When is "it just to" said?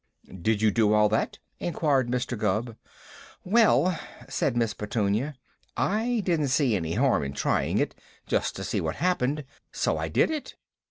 7.77-8.63